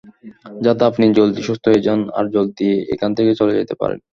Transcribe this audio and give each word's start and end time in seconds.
যাতে 0.61 0.83
আপনি 0.89 1.05
জলদি 1.17 1.41
সুস্থ 1.47 1.63
হয়ে 1.69 1.85
যান, 1.87 1.99
আর 2.17 2.25
জলদি 2.35 2.65
এখান 2.93 3.11
থেকে 3.17 3.31
চলে 3.39 3.53
যেতে 3.59 3.73
পারেন। 3.81 3.99